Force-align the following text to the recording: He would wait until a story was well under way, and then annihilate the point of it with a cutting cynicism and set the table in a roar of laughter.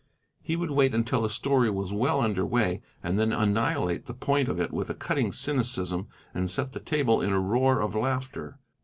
He 0.41 0.55
would 0.55 0.71
wait 0.71 0.95
until 0.95 1.23
a 1.23 1.29
story 1.29 1.69
was 1.69 1.93
well 1.93 2.21
under 2.21 2.43
way, 2.43 2.81
and 3.03 3.19
then 3.19 3.31
annihilate 3.31 4.07
the 4.07 4.15
point 4.15 4.49
of 4.49 4.59
it 4.59 4.73
with 4.73 4.89
a 4.89 4.95
cutting 4.95 5.31
cynicism 5.31 6.07
and 6.33 6.49
set 6.49 6.71
the 6.71 6.79
table 6.79 7.21
in 7.21 7.31
a 7.31 7.39
roar 7.39 7.79
of 7.81 7.93
laughter. 7.93 8.57